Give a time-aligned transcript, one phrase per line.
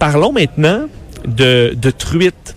[0.00, 0.88] parlons maintenant
[1.24, 2.56] de, de truite.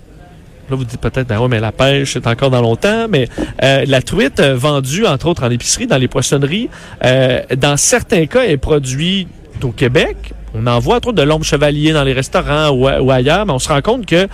[0.70, 3.28] Là, vous dites peut-être, ben ouais, mais la pêche, c'est encore dans longtemps, mais
[3.62, 6.70] euh, la truite euh, vendue, entre autres, en épicerie, dans les poissonneries,
[7.04, 9.28] euh, dans certains cas, est produite
[9.62, 10.34] au Québec.
[10.56, 13.60] On en voit, entre autres, de l'ombre chevalier dans les restaurants ou ailleurs, mais on
[13.60, 14.28] se rend compte que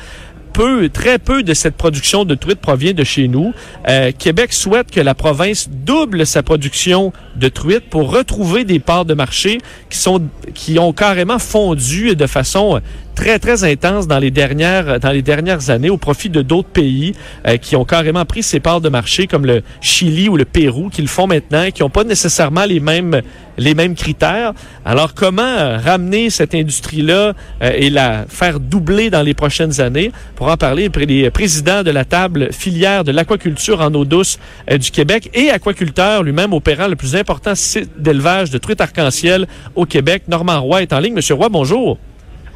[0.92, 3.54] très peu de cette production de truite provient de chez nous.
[3.88, 9.06] Euh, Québec souhaite que la province double sa production de truite pour retrouver des parts
[9.06, 9.60] de marché
[9.90, 10.22] qui sont
[10.54, 12.82] qui ont carrément fondu de façon
[13.20, 17.14] très, très intense dans les dernières, dans les dernières années au profit de d'autres pays
[17.46, 20.88] euh, qui ont carrément pris ces parts de marché comme le Chili ou le Pérou
[20.88, 23.22] qui le font maintenant et qui n'ont pas nécessairement les mêmes,
[23.58, 24.54] les mêmes critères.
[24.86, 30.14] Alors, comment euh, ramener cette industrie-là euh, et la faire doubler dans les prochaines années?
[30.38, 34.40] Pour en parler, les présidents de la table filière de l'aquaculture en eau douce
[34.72, 39.86] du Québec et aquaculteur lui-même opérant le plus important site d'élevage de truites arc-en-ciel au
[39.86, 40.24] Québec.
[40.30, 41.16] Normand Roy est en ligne.
[41.16, 41.98] Monsieur Roy, bonjour.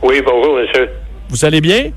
[0.03, 0.89] Oui, bonjour, monsieur.
[1.30, 1.91] Vous allez bien?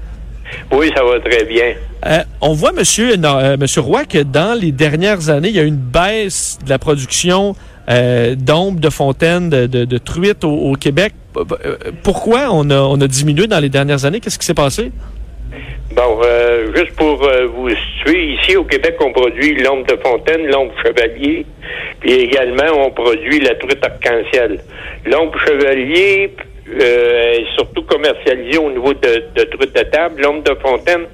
[0.70, 1.74] Oui, ça va très bien.
[2.06, 5.64] Euh, on voit, monsieur, euh, monsieur Roy, que dans les dernières années, il y a
[5.64, 7.56] une baisse de la production
[7.90, 11.14] euh, d'ombres, de fontaines, de, de, de truites au, au, Québec.
[11.36, 14.20] Euh, pourquoi on a, on a diminué dans les dernières années?
[14.20, 14.92] Qu'est-ce qui s'est passé?
[15.96, 20.46] Bon, euh, juste pour euh, vous situer, ici au Québec, on produit l'ombre de fontaine,
[20.46, 21.44] l'ombre chevalier,
[22.00, 24.60] puis également on produit la truite arc-en-ciel.
[25.06, 26.32] L'ombre chevalier
[26.68, 30.22] euh, est surtout commercialisée au niveau de, de truite de table.
[30.22, 31.06] L'ombre de fontaine,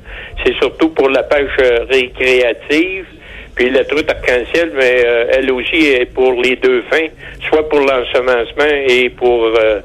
[0.45, 3.07] c'est surtout pour la pêche euh, récréative.
[3.55, 7.09] Puis la truite arc-en-ciel, mais euh, elle aussi est pour les deux fins,
[7.49, 9.81] soit pour l'ensemencement et pour euh,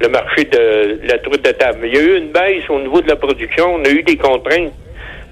[0.00, 1.86] le marché de la truite de table.
[1.86, 3.76] Il y a eu une baisse au niveau de la production.
[3.76, 4.72] On a eu des contraintes.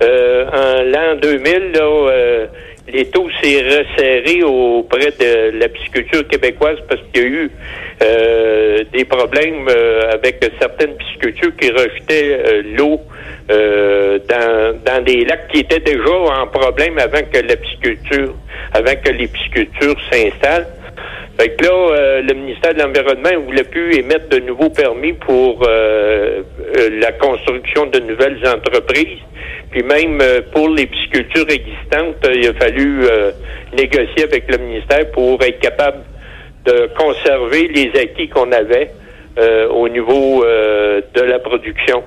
[0.03, 2.47] Euh, en l'an 2000, là,
[2.93, 7.51] les taux s'est resserré auprès de la pisciculture québécoise parce qu'il y a eu
[8.03, 13.01] euh, des problèmes euh, avec certaines piscicultures qui rejetaient euh, l'eau
[13.49, 18.33] dans, dans des lacs qui étaient déjà en problème avant que la pisciculture,
[18.73, 20.69] avant que les piscicultures s'installent.
[21.41, 27.13] Fait que là, le ministère de l'Environnement voulait plus émettre de nouveaux permis pour la
[27.13, 29.21] construction de nouvelles entreprises.
[29.71, 33.07] Puis même pour les piscicultures existantes, il a fallu
[33.73, 36.05] négocier avec le ministère pour être capable
[36.65, 38.91] de conserver les acquis qu'on avait
[39.39, 42.03] euh, au niveau euh, de la production.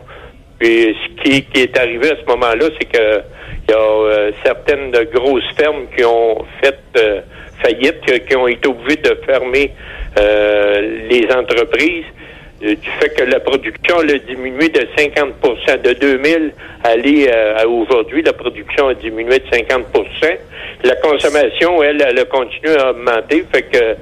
[0.60, 3.22] Puis ce qui, qui est arrivé à ce moment-là, c'est que
[3.68, 6.78] il y a euh, certaines grosses fermes qui ont fait
[8.28, 9.72] qui ont été obligées de fermer
[10.18, 12.06] les entreprises.
[12.62, 16.54] Du fait que la production a diminué de 50% De 2000
[16.84, 19.84] à aller à aujourd'hui, la production a diminué de 50%
[20.86, 23.44] La consommation, elle, elle a continué à augmenter.
[23.52, 23.96] Fait que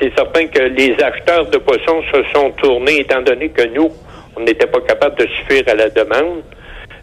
[0.00, 3.90] c'est certain que les acheteurs de poissons se sont tournés, étant donné que nous,
[4.36, 6.42] on n'était pas capable de suffire à la demande,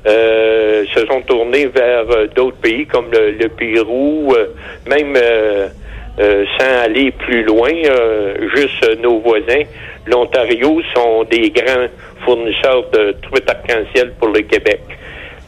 [0.07, 4.47] euh, se sont tournés vers euh, d'autres pays comme le, Pérou, euh,
[4.87, 5.17] même
[6.19, 7.71] euh, sans aller plus loin,
[8.55, 9.63] juste nos voisins.
[10.07, 11.87] L'Ontario sont des grands
[12.23, 14.81] fournisseurs de truites arc-en-ciel pour le Québec.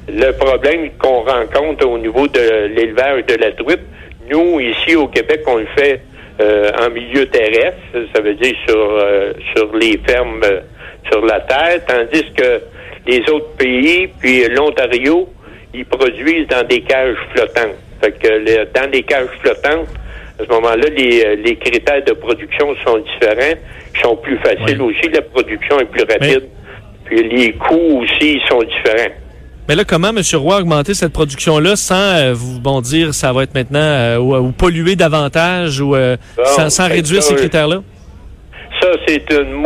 [0.10, 3.82] Le problème qu'on rencontre au niveau de l'élevage de la truite,
[4.30, 6.02] nous, ici au Québec, on le fait
[6.40, 7.80] euh, en milieu terrestre,
[8.14, 10.60] ça veut dire sur euh, sur les fermes euh,
[11.12, 12.62] sur la terre, tandis que
[13.08, 15.30] les autres pays, puis l'Ontario,
[15.74, 17.78] ils produisent dans des cages flottantes.
[18.02, 19.88] Fait que dans des cages flottantes,
[20.40, 23.58] à ce moment-là, les, les critères de production sont différents,
[24.02, 26.44] sont plus faciles aussi, la production est plus rapide,
[27.06, 29.14] puis les coûts aussi sont différents.
[29.68, 30.22] Mais là, comment, M.
[30.36, 34.52] Roy, augmenter cette production-là sans euh, vous bon dire ça va être maintenant euh, ou,
[34.54, 36.16] polluer davantage ou euh,
[36.56, 37.82] sans, sans, réduire ça, ces critères-là?
[38.82, 39.62] Ça, c'est une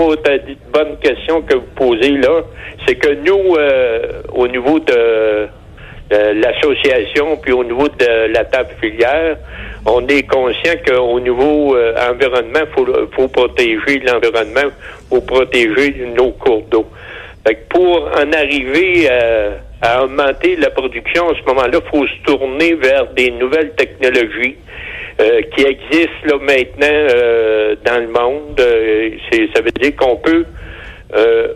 [0.73, 2.41] bonne question que vous posez là.
[2.87, 3.55] C'est que nous,
[4.33, 5.47] au niveau de,
[6.11, 9.37] l'association, puis au niveau de la table filière,
[9.85, 11.75] on est conscient qu'au niveau
[12.09, 14.69] environnement, il faut, faut protéger l'environnement,
[15.09, 16.85] faut protéger nos cours d'eau.
[17.69, 23.07] pour en arriver à à augmenter la production, à ce moment-là, faut se tourner vers
[23.13, 24.55] des nouvelles technologies
[25.19, 28.59] euh, qui existent là maintenant euh, dans le monde.
[28.59, 29.09] Euh,
[29.53, 30.45] ça veut dire qu'on peut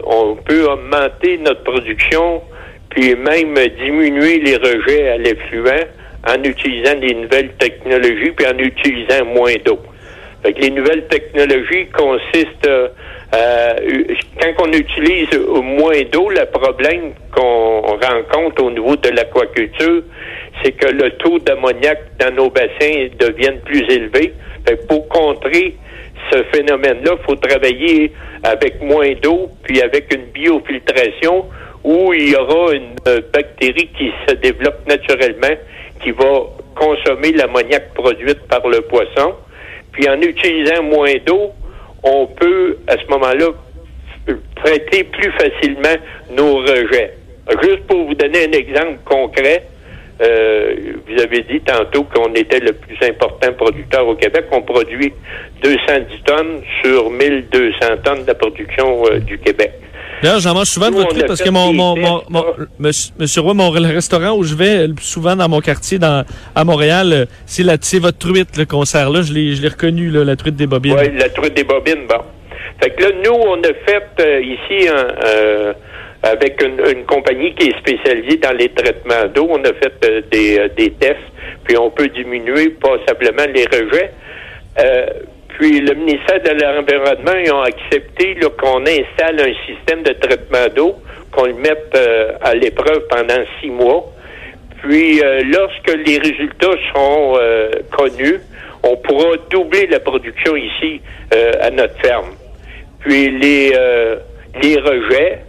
[0.05, 2.41] on peut augmenter notre production,
[2.95, 5.69] puis même diminuer les rejets à l'effluent
[6.27, 9.79] en utilisant des nouvelles technologies, puis en utilisant moins d'eau.
[10.43, 12.67] les nouvelles technologies consistent
[13.35, 13.67] euh,
[14.39, 15.29] quand on utilise
[15.61, 20.03] moins d'eau, le problème qu'on rencontre au niveau de l'aquaculture,
[20.63, 24.33] c'est que le taux d'ammoniac dans nos bassins devienne plus élevé.
[24.87, 25.75] pour contrer
[26.31, 28.11] ce phénomène-là, il faut travailler
[28.43, 31.45] avec moins d'eau, puis avec une biofiltration
[31.85, 32.95] où il y aura une
[33.31, 35.55] bactérie qui se développe naturellement,
[36.01, 36.41] qui va
[36.75, 39.35] consommer l'ammoniac produite par le poisson.
[39.91, 41.51] Puis en utilisant moins d'eau,
[42.03, 43.49] on peut à ce moment-là
[44.55, 45.95] traiter plus facilement
[46.31, 47.13] nos rejets.
[47.61, 49.63] Juste pour vous donner un exemple concret,
[50.21, 50.75] euh,
[51.07, 54.45] vous avez dit tantôt qu'on était le plus important producteur au Québec.
[54.51, 55.13] On produit
[55.61, 59.71] 210 tonnes sur 1200 tonnes de la production euh, du Québec.
[60.25, 61.95] D'ailleurs, j'en mange souvent de votre truc parce que mon, mon,
[62.29, 62.45] mon,
[62.79, 66.25] monsieur, Roy, mon le restaurant où je vais souvent dans mon quartier dans,
[66.55, 69.21] à Montréal, euh, c'est la, c'est votre truite, le concert là.
[69.21, 70.95] Je l'ai, je l'ai reconnu, là, la truite des bobines.
[70.97, 72.21] Oui, la truite des bobines, bon.
[72.81, 75.75] Fait que là, nous, on a fait ici un,
[76.23, 79.47] avec une, compagnie qui est spécialisée dans les traitements d'eau.
[79.47, 81.19] On a fait euh, des, euh, des, tests,
[81.65, 84.11] puis on peut diminuer passablement les rejets.
[85.55, 90.67] Euh, puis le ministère de l'Environnement, ils ont accepté qu'on installe un système de traitement
[90.75, 90.95] d'eau,
[91.31, 91.97] qu'on le mette
[92.41, 94.11] à l'épreuve pendant six mois.
[94.83, 95.21] Puis
[95.51, 97.37] lorsque les résultats seront
[97.91, 98.39] connus,
[98.83, 102.35] on pourra doubler la production ici à notre ferme.
[102.99, 103.73] Puis les,
[104.61, 105.39] les rejets,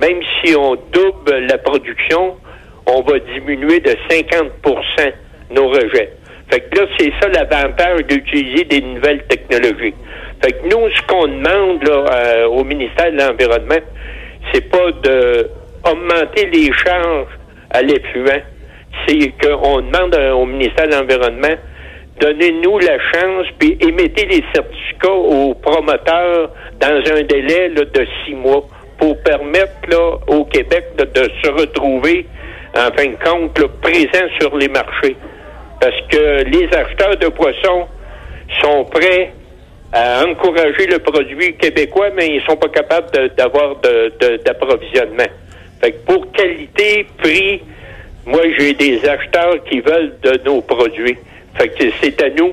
[0.00, 2.36] même si on double la production,
[2.86, 5.12] on va diminuer de 50%
[5.50, 6.12] nos rejets.
[6.50, 9.94] Fait que là, c'est ça l'avantage d'utiliser des nouvelles technologies.
[10.42, 13.82] Fait que nous, ce qu'on demande là, euh, au ministère de l'Environnement,
[14.52, 15.50] c'est pas de
[15.84, 17.38] augmenter les charges
[17.70, 18.42] à l'effluent.
[19.06, 21.56] C'est qu'on demande au ministère de l'Environnement
[22.20, 28.64] donnez-nous la chance, puis émettez les certificats aux promoteurs dans un délai de six mois
[28.98, 32.26] pour permettre là, au Québec de, se retrouver,
[32.76, 35.16] en fin de compte, là, présent sur les marchés.
[35.80, 37.86] Parce que les acheteurs de poissons
[38.62, 39.32] sont prêts
[39.92, 43.76] à encourager le produit québécois, mais ils sont pas capables d'avoir
[44.44, 45.30] d'approvisionnement.
[45.80, 47.62] fait que pour qualité, prix,
[48.26, 51.16] moi j'ai des acheteurs qui veulent de nos produits.
[51.54, 52.52] Fait que c'est à nous.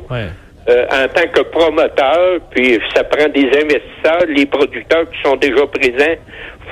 [0.69, 5.65] Euh, en tant que promoteur, puis ça prend des investisseurs, les producteurs qui sont déjà
[5.67, 6.15] présents,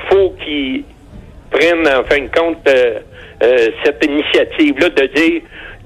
[0.09, 0.83] faut qu'ils
[1.49, 2.99] prennent en fin de compte euh,
[3.41, 5.41] euh, cette initiative-là de dire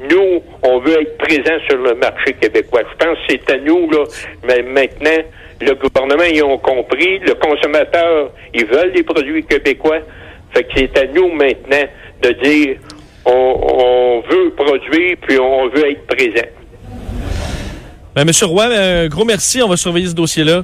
[0.10, 2.82] nous, on veut être présents sur le marché québécois.
[2.92, 4.04] Je pense que c'est à nous, là,
[4.48, 5.24] mais maintenant,
[5.62, 10.00] le gouvernement, ils ont compris, le consommateur, ils veulent des produits québécois.
[10.54, 11.86] Fait que c'est à nous maintenant
[12.22, 12.78] de dire
[13.26, 16.48] on veut produire, puis on veut être présent.
[18.16, 19.62] Ben, Monsieur Roy, un gros merci.
[19.62, 20.64] On va surveiller ce dossier-là.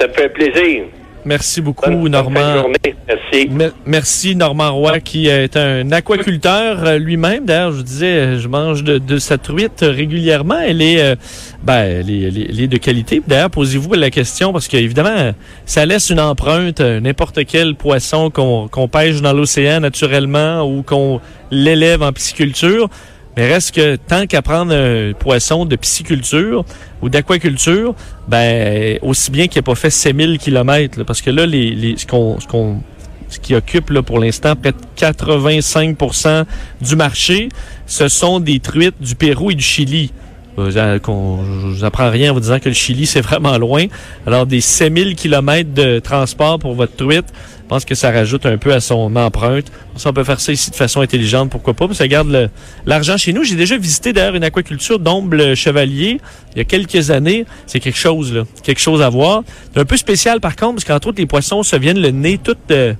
[0.00, 0.84] Ça me fait plaisir.
[1.24, 2.66] Merci beaucoup, Normand.
[3.08, 3.50] Merci.
[3.86, 7.44] merci, Normand Roy, qui est un aquaculteur euh, lui-même.
[7.44, 10.58] D'ailleurs, je vous disais, je mange de, sa truite régulièrement.
[10.58, 11.14] Elle est, euh,
[11.62, 13.22] ben, elle est, de qualité.
[13.26, 15.32] D'ailleurs, posez-vous la question parce qu'évidemment,
[15.64, 16.80] ça laisse une empreinte.
[16.80, 21.20] Euh, n'importe quel poisson qu'on pêche dans l'océan naturellement ou qu'on
[21.52, 22.88] l'élève en pisciculture,
[23.36, 26.64] mais reste que tant qu'à prendre un poisson de pisciculture
[27.00, 27.94] ou d'aquaculture,
[28.28, 31.02] ben aussi bien qu'il n'ait pas fait 6000 kilomètres.
[31.04, 32.80] Parce que là, les, les ce qu'on ce qu'on
[33.28, 36.44] ce qui occupe là, pour l'instant près de 85%
[36.82, 37.48] du marché,
[37.86, 40.12] ce sont des truites du Pérou et du Chili.
[40.58, 43.86] Euh, je vous rien en vous disant que le Chili, c'est vraiment loin.
[44.26, 47.24] Alors, des 6000 kilomètres de transport pour votre truite,
[47.72, 49.72] pense que ça rajoute un peu à son empreinte.
[49.96, 51.88] Si on peut faire ça ici de façon intelligente, pourquoi pas?
[51.94, 52.50] ça garde
[52.84, 53.44] l'argent chez nous.
[53.44, 56.20] J'ai déjà visité d'ailleurs une aquaculture d'omble chevalier
[56.54, 57.46] il y a quelques années.
[57.66, 58.42] C'est quelque chose, là.
[58.62, 59.42] Quelque chose à voir.
[59.72, 62.36] C'est un peu spécial par contre, parce qu'entre autres, les poissons se viennent le nez
[62.36, 62.58] tout...
[62.70, 62.92] Euh,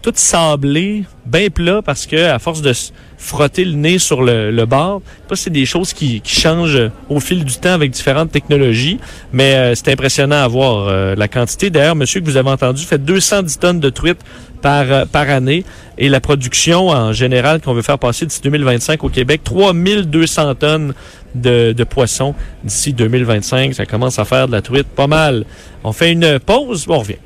[0.00, 2.72] tout sablé, bien plat, parce que à force de
[3.18, 5.02] frotter le nez sur le, le bord,
[5.34, 8.98] c'est des choses qui, qui, changent au fil du temps avec différentes technologies,
[9.32, 11.68] mais euh, c'est impressionnant à voir euh, la quantité.
[11.68, 14.20] D'ailleurs, monsieur que vous avez entendu fait 210 tonnes de truites
[14.62, 15.64] par, euh, par année
[15.98, 20.94] et la production en général qu'on veut faire passer d'ici 2025 au Québec, 3200 tonnes
[21.34, 22.34] de, de poissons
[22.64, 23.74] d'ici 2025.
[23.74, 25.44] Ça commence à faire de la truite pas mal.
[25.84, 27.16] On fait une pause, on revient.